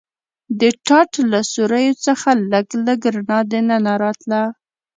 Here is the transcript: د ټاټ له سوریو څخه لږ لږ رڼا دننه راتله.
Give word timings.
د 0.59 0.61
ټاټ 0.85 1.11
له 1.31 1.39
سوریو 1.53 1.93
څخه 2.05 2.29
لږ 2.51 2.67
لږ 2.85 2.99
رڼا 3.15 3.39
دننه 3.51 3.93
راتله. 4.03 4.41